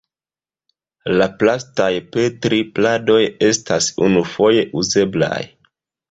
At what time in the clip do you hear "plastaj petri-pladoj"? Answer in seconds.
1.41-3.17